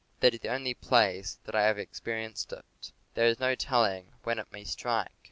That 0.21 0.33
is 0.33 0.39
the 0.39 0.49
only 0.49 0.73
place 0.73 1.37
that 1.43 1.53
I 1.53 1.67
ever 1.67 1.79
experienced 1.79 2.51
it. 2.53 2.91
There 3.13 3.27
is 3.27 3.39
no 3.39 3.53
telling 3.53 4.13
when 4.23 4.39
it 4.39 4.51
may 4.51 4.63
strike. 4.63 5.11